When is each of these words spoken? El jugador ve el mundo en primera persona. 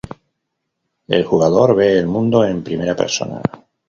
El 1.07 1.23
jugador 1.25 1.75
ve 1.75 1.99
el 1.99 2.07
mundo 2.07 2.43
en 2.43 2.63
primera 2.63 2.95
persona. 2.95 3.39